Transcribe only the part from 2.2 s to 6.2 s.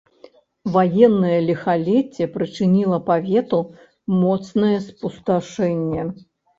прычыніла павету моцнае спусташэнне.